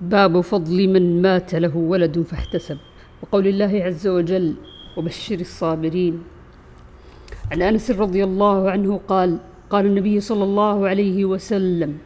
باب 0.00 0.40
فضل 0.40 0.88
من 0.88 1.22
مات 1.22 1.54
له 1.54 1.76
ولد 1.76 2.22
فاحتسب. 2.22 2.78
وقول 3.22 3.46
الله 3.46 3.82
عز 3.84 4.06
وجل 4.06 4.54
وبشر 4.96 5.40
الصابرين 5.40 6.22
عن 7.52 7.62
أنس 7.62 7.90
رضي 7.90 8.24
الله 8.24 8.70
عنه 8.70 9.00
قال 9.08 9.38
قال 9.70 9.86
النبي 9.86 10.20
صلى 10.20 10.44
الله 10.44 10.88
عليه 10.88 11.24
وسلم 11.24 11.98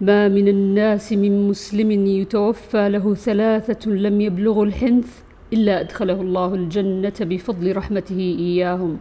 ما 0.00 0.28
من 0.28 0.48
الناس 0.48 1.12
من 1.12 1.48
مسلم 1.48 1.90
يتوفى 2.06 2.88
له 2.88 3.14
ثلاثة 3.14 3.90
لم 3.90 4.20
يبلغوا 4.20 4.64
الحنث 4.64 5.08
إلا 5.52 5.80
أدخله 5.80 6.20
الله 6.20 6.54
الجنة 6.54 7.18
بفضل 7.20 7.76
رحمته 7.76 8.36
إياهم 8.38 8.98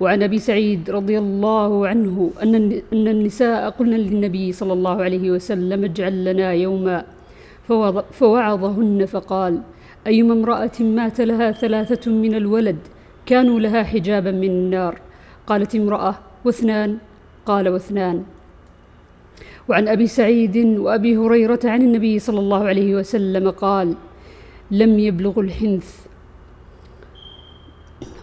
وعن 0.00 0.22
أبي 0.22 0.38
سعيد 0.38 0.90
رضي 0.90 1.18
الله 1.18 1.88
عنه 1.88 2.30
أن 2.42 2.82
النساء 2.92 3.70
قلن 3.70 3.94
للنبي 3.94 4.52
صلى 4.52 4.72
الله 4.72 5.02
عليه 5.02 5.30
وسلم 5.30 5.84
اجعل 5.84 6.24
لنا 6.24 6.52
يوما 6.52 7.04
فوعظهن 8.12 9.06
فقال 9.06 9.62
أيما 10.06 10.32
امرأة 10.32 10.76
مات 10.80 11.20
لها 11.20 11.52
ثلاثة 11.52 12.10
من 12.10 12.34
الولد 12.34 12.78
كانوا 13.26 13.60
لها 13.60 13.82
حجابا 13.82 14.30
من 14.30 14.50
النار. 14.50 15.00
قالت 15.46 15.74
امرأة 15.74 16.14
واثنان. 16.44 16.98
قال 17.46 17.68
واثنان. 17.68 18.24
وعن 19.68 19.88
أبي 19.88 20.06
سعيد 20.06 20.56
وأبي 20.56 21.16
هريرة 21.16 21.60
عن 21.64 21.82
النبي 21.82 22.18
صلى 22.18 22.40
الله 22.40 22.64
عليه 22.64 22.94
وسلم 22.94 23.50
قال 23.50 23.94
لم 24.70 24.98
يبلغ 24.98 25.40
الحنث 25.40 26.06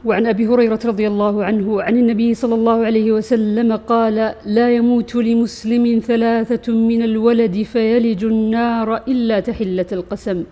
وعن 0.06 0.28
أبي 0.28 0.48
هريرة 0.48 0.80
رضي 0.86 1.08
الله 1.08 1.44
عنه 1.44 1.82
عن 1.82 1.98
النبي 1.98 2.34
صلى 2.34 2.56
الله 2.56 2.86
عليه 2.86 3.12
وسلم 3.12 3.70
قال 3.90 4.36
لا 4.46 4.68
يموت 4.76 5.16
لمسلم 5.16 5.86
ثلاثة 6.06 6.68
من 6.74 7.02
الولد 7.02 7.56
فيلج 7.64 8.22
النار 8.26 8.98
إلا 9.08 9.40
تحلة 9.40 9.90
القسم 9.92 10.44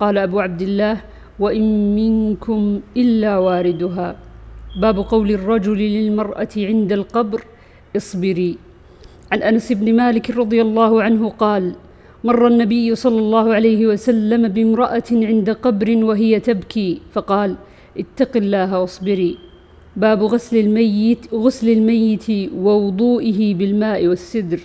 قال 0.00 0.18
أبو 0.18 0.40
عبد 0.40 0.62
الله 0.62 0.96
وإن 1.40 1.96
منكم 1.96 2.80
إلا 2.96 3.38
واردها 3.38 4.08
باب 4.82 4.96
قول 4.98 5.30
الرجل 5.30 5.78
للمرأة 5.78 6.54
عند 6.56 6.92
القبر 6.92 7.40
اصبري 7.96 8.52
عن 9.32 9.42
أنس 9.42 9.72
بن 9.72 9.96
مالك 9.96 10.30
رضي 10.30 10.62
الله 10.62 11.02
عنه 11.02 11.28
قال 11.28 11.64
مر 12.24 12.46
النبي 12.46 12.94
صلى 12.94 13.18
الله 13.18 13.54
عليه 13.54 13.86
وسلم 13.86 14.48
بامرأة 14.48 15.10
عند 15.12 15.50
قبر 15.50 15.88
وهي 16.04 16.40
تبكي 16.40 17.00
فقال 17.12 17.56
اتق 17.98 18.36
الله 18.36 18.80
واصبري. 18.80 19.38
باب 19.96 20.22
غسل 20.22 20.56
الميت 20.56 21.34
غسل 21.34 21.68
الميت 21.68 22.26
ووضوئه 22.56 23.54
بالماء 23.54 24.06
والسدر. 24.08 24.60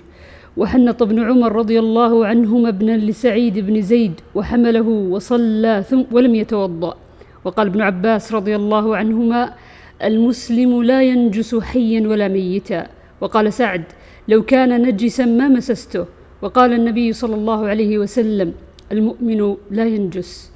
وحنط 0.58 1.02
ابن 1.02 1.20
عمر 1.20 1.52
رضي 1.56 1.80
الله 1.80 2.26
عنهما 2.26 2.70
ابنا 2.70 2.98
لسعيد 2.98 3.60
بن 3.60 3.82
زيد 3.82 4.16
وحمله 4.36 4.88
وصلى 4.88 5.84
ثم 5.90 6.04
ولم 6.12 6.36
يتوضأ. 6.36 6.94
وقال 7.46 7.68
ابن 7.68 7.82
عباس 7.82 8.34
رضي 8.34 8.56
الله 8.56 8.98
عنهما 8.98 9.54
المسلم 10.04 10.84
لا 10.84 11.04
ينجس 11.04 11.56
حيا 11.56 12.08
ولا 12.08 12.28
ميتا. 12.28 12.88
وقال 13.22 13.54
سعد 13.54 13.84
لو 14.28 14.42
كان 14.42 14.82
نجسا 14.82 15.26
ما 15.26 15.48
مسسته. 15.48 16.06
وقال 16.42 16.74
النبي 16.74 17.14
صلى 17.14 17.36
الله 17.36 17.68
عليه 17.68 17.98
وسلم 17.98 18.54
المؤمن 18.92 19.56
لا 19.72 19.86
ينجس. 19.86 20.52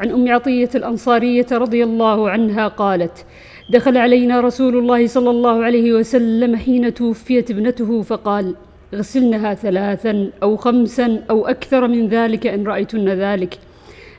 عن 0.00 0.10
أم 0.10 0.32
عطية 0.32 0.70
الأنصارية 0.74 1.46
رضي 1.52 1.84
الله 1.84 2.30
عنها 2.30 2.68
قالت 2.68 3.24
دخل 3.70 3.96
علينا 3.96 4.40
رسول 4.40 4.76
الله 4.76 5.06
صلى 5.06 5.30
الله 5.30 5.64
عليه 5.64 5.92
وسلم 5.92 6.56
حين 6.56 6.94
توفيت 6.94 7.50
ابنته 7.50 8.02
فقال 8.02 8.54
اغسلنها 8.94 9.54
ثلاثا 9.54 10.30
أو 10.42 10.56
خمسا 10.56 11.22
أو 11.30 11.46
أكثر 11.46 11.88
من 11.88 12.08
ذلك 12.08 12.46
إن 12.46 12.66
رأيتن 12.66 13.08
ذلك 13.08 13.58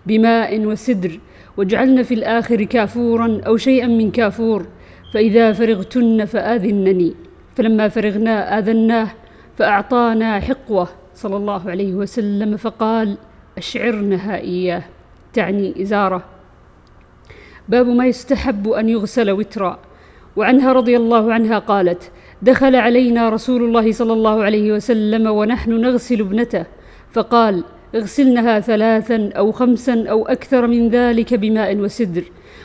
بماء 0.06 0.66
وسدر 0.66 1.20
واجعلن 1.58 2.04
في 2.04 2.14
الآخر 2.14 2.64
كافورا 2.64 3.42
أو 3.48 3.58
شيئا 3.58 3.88
من 3.88 4.12
كافور 4.12 4.66
فإذا 5.14 5.54
فرغتن 5.54 6.26
فآذنني. 6.26 7.14
فلما 7.56 7.88
فرغنا 7.90 8.58
آذناه 8.58 9.08
فأعطانا 9.56 10.40
حقوة 10.40 10.88
صلى 11.16 11.36
الله 11.36 11.70
عليه 11.70 11.94
وسلم 11.94 12.58
فقال 12.58 13.18
أشعرنها 13.58 14.38
إياه. 14.38 14.84
تعني 15.38 15.82
إزارة. 15.82 16.20
باب 17.70 17.88
ما 17.88 18.06
يستحب 18.06 18.64
أن 18.80 18.90
يغسل 18.90 19.32
وترا. 19.32 19.74
وعنها 20.36 20.74
رضي 20.74 20.96
الله 20.98 21.34
عنها 21.34 21.58
قالت 21.60 22.12
دخل 22.42 22.76
علينا 22.76 23.30
رسول 23.30 23.62
الله 23.64 23.92
صلى 23.92 24.14
الله 24.14 24.44
عليه 24.44 24.68
وسلم 24.76 25.28
ونحن 25.28 25.72
نغسل 25.86 26.20
ابنته. 26.22 26.66
فقال 27.14 27.56
اغسلنها 27.96 28.60
ثلاثا 28.60 29.20
أو 29.40 29.52
خمسا 29.52 30.06
أو 30.14 30.28
أكثر 30.28 30.68
من 30.68 30.90
ذلك 30.90 31.34
بماء 31.34 31.78
وسدر 31.78 32.24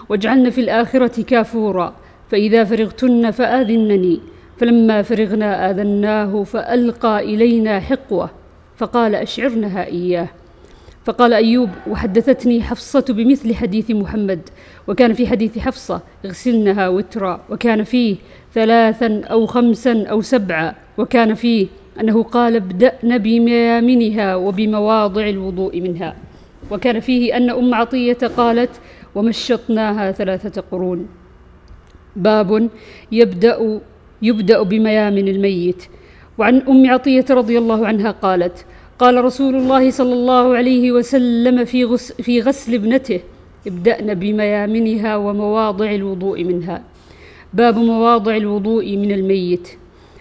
واجعلن 0.08 0.50
في 0.50 0.60
الآخرة 0.60 1.22
كافورا 1.22 1.88
فإذا 2.30 2.64
فرغتن 2.64 3.30
فآذنني. 3.30 4.20
فلما 4.58 5.02
فرغنا 5.02 5.70
آذناه 5.70 6.32
فألقى 6.42 7.14
إلينا 7.20 7.80
حقوة 7.80 8.30
فقال 8.76 9.14
أشعرنها 9.14 9.82
إياه. 9.86 10.28
فقال 11.04 11.32
أيوب 11.32 11.70
وحدثتني 11.90 12.62
حفصة 12.62 13.04
بمثل 13.08 13.54
حديث 13.54 13.90
محمد 13.90 14.40
وكان 14.88 15.12
في 15.12 15.26
حديث 15.26 15.58
حفصة 15.58 16.00
اغسلنها 16.24 16.88
وترا 16.88 17.40
وكان 17.50 17.84
فيه 17.84 18.16
ثلاثا 18.54 19.20
أو 19.24 19.46
خمسا 19.46 20.04
أو 20.06 20.20
سبعا 20.20 20.74
وكان 20.98 21.34
فيه 21.34 21.66
أنه 22.00 22.22
قال 22.22 22.56
ابدأن 22.56 23.18
بميامنها 23.18 24.36
وبمواضع 24.36 25.28
الوضوء 25.28 25.80
منها. 25.80 26.16
وكان 26.70 27.00
فيه 27.00 27.36
أن 27.36 27.50
أم 27.50 27.74
عطية 27.74 28.18
قالت 28.36 28.70
ومشطناها 29.14 30.12
ثلاثة 30.12 30.62
قرون. 30.70 31.08
باب 32.16 32.68
يبدأ 33.12 33.80
يبدأ 34.22 34.62
بميامن 34.62 35.28
الميت. 35.28 35.82
وعن 36.38 36.56
أم 36.68 36.90
عطية 36.90 37.24
رضي 37.30 37.58
الله 37.58 37.86
عنها 37.86 38.10
قالت 38.10 38.64
قال 39.02 39.24
رسول 39.24 39.54
الله 39.56 39.90
صلى 39.90 40.12
الله 40.12 40.56
عليه 40.56 40.92
وسلم 40.92 41.64
في, 41.64 41.84
غس 41.84 42.12
في 42.12 42.40
غسل 42.40 42.74
ابنته 42.74 43.20
ابدأن 43.66 44.14
بميامنها 44.14 45.16
ومواضع 45.16 45.90
الوضوء 45.90 46.44
منها. 46.44 46.82
باب 47.54 47.76
مواضع 47.78 48.36
الوضوء 48.36 48.96
من 48.96 49.12
الميت. 49.12 49.68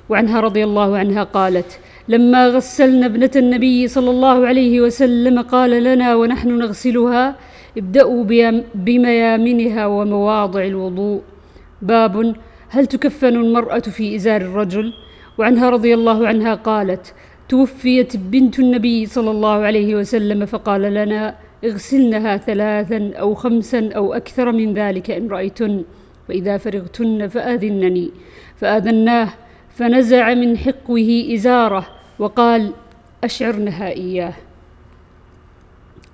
وعنها 0.09 0.39
رضي 0.39 0.63
الله 0.63 0.97
عنها 0.97 1.23
قالت 1.23 1.79
لما 2.07 2.47
غسلنا 2.47 3.05
ابنة 3.05 3.31
النبي 3.35 3.87
صلى 3.87 4.09
الله 4.09 4.47
عليه 4.47 4.81
وسلم 4.81 5.41
قال 5.41 5.83
لنا 5.83 6.15
ونحن 6.15 6.49
نغسلها 6.57 7.35
ابدأوا 7.77 8.23
بميامنها 8.75 9.85
ومواضع 9.85 10.63
الوضوء. 10.63 11.21
باب 11.81 12.35
هل 12.69 12.85
تكفن 12.85 13.35
المرأة 13.35 13.79
في 13.79 14.15
إزار 14.15 14.41
الرجل؟ 14.41 14.93
وعنها 15.37 15.69
رضي 15.69 15.93
الله 15.93 16.27
عنها 16.27 16.53
قالت 16.55 17.13
توفيت 17.51 18.17
بنت 18.17 18.59
النبي 18.59 19.05
صلى 19.05 19.31
الله 19.31 19.53
عليه 19.53 19.95
وسلم 19.95 20.45
فقال 20.45 20.81
لنا 20.81 21.35
اغسلنها 21.65 22.37
ثلاثا 22.37 23.11
أو 23.15 23.33
خمسا 23.33 23.89
أو 23.95 24.13
أكثر 24.13 24.51
من 24.51 24.73
ذلك 24.73 25.11
إن 25.11 25.27
رأيتن 25.27 25.83
فاذا 26.27 26.57
فرغتن 26.57 27.27
فأذنني. 27.27 28.11
فأذناه 28.55 29.29
فنزع 29.69 30.33
من 30.33 30.57
حقوه 30.57 31.27
إزارة 31.33 31.87
وقال 32.19 32.71
أشعرنها 33.23 33.89
إياه. 33.89 34.33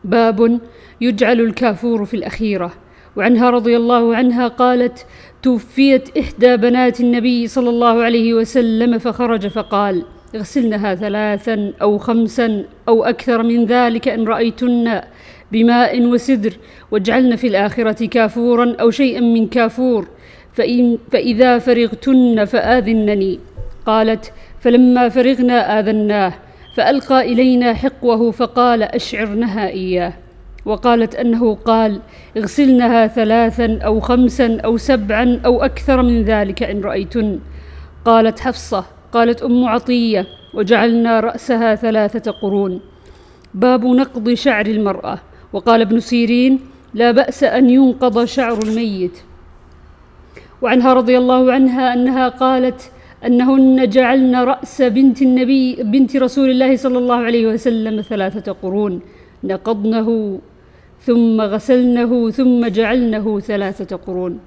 باب 0.03 0.59
يجعل 1.01 1.41
الكافور 1.41 2.05
في 2.05 2.13
الأخيرة. 2.13 2.73
وعنها 3.15 3.49
رضي 3.49 3.77
الله 3.77 4.15
عنها 4.15 4.47
قالت 4.47 5.05
توفيت 5.43 6.17
إحدى 6.17 6.57
بنات 6.57 7.01
النبي 7.01 7.47
صلى 7.47 7.69
الله 7.69 8.03
عليه 8.03 8.33
وسلم 8.33 8.97
فخرج 8.97 9.47
فقال 9.47 10.05
اغسلنها 10.37 10.95
ثلاثا 10.95 11.73
أو 11.81 11.97
خمسا 11.97 12.65
أو 12.87 13.03
أكثر 13.03 13.43
من 13.43 13.65
ذلك 13.65 14.07
إن 14.07 14.27
رأيتن 14.27 15.01
بماء 15.51 16.01
وسدر 16.05 16.53
واجعلن 16.91 17.35
في 17.35 17.47
الآخرة 17.47 18.05
كافورا 18.05 18.75
أو 18.81 18.91
شيئا 18.91 19.21
من 19.21 19.47
كافور 19.47 20.07
فإن 20.53 20.97
فإذا 21.11 21.59
فرغتن 21.59 22.45
فآذنني. 22.45 23.39
قالت 23.85 24.33
فلما 24.59 25.09
فرغنا 25.09 25.79
آذناه 25.79 26.33
فألقى 26.75 27.21
إلينا 27.21 27.73
حقوه 27.73 28.31
فقال 28.31 28.83
أشعرنها 28.83 29.69
إياه. 29.69 30.13
وقالت 30.65 31.15
أنه 31.15 31.55
قال 31.55 31.99
اغسلنها 32.37 33.07
ثلاثا 33.07 33.79
أو 33.85 33.99
خمسا 33.99 34.57
أو 34.65 34.77
سبعا 34.77 35.39
أو 35.45 35.63
أكثر 35.63 36.01
من 36.01 36.23
ذلك 36.23 36.63
إن 36.63 36.81
رأيتن. 36.81 37.39
قالت 38.07 38.39
حفصة 38.39 38.85
قالت 39.11 39.41
أم 39.43 39.65
عطية 39.65 40.27
وجعلنا 40.53 41.19
رأسها 41.19 41.75
ثلاثة 41.75 42.31
قرون. 42.31 42.79
باب 43.53 43.85
نقض 43.85 44.33
شعر 44.33 44.65
المرأة. 44.65 45.19
وقال 45.53 45.81
ابن 45.81 45.99
سيرين 45.99 46.59
لا 46.93 47.11
بأس 47.11 47.43
أن 47.43 47.69
ينقض 47.69 48.25
شعر 48.25 48.57
الميت. 48.63 49.17
وعنها 50.61 50.93
رضي 50.93 51.17
الله 51.17 51.51
عنها 51.51 51.93
أنها 51.93 52.29
قالت 52.29 52.91
أنهن 53.25 53.89
جعلن 53.89 54.35
رأس 54.35 54.81
بنت 54.81 55.21
النبي 55.21 55.83
بنت 55.83 56.15
رسول 56.15 56.49
الله 56.49 56.75
صلى 56.75 56.97
الله 56.97 57.15
عليه 57.15 57.47
وسلم 57.47 58.01
ثلاثة 58.01 58.51
قرون. 58.51 59.01
نقضنه 59.43 60.39
ثم 61.01 61.41
غسلنه 61.41 62.29
ثم 62.29 62.67
جعلنه 62.67 63.39
ثلاثة 63.39 63.95
قرون. 63.95 64.39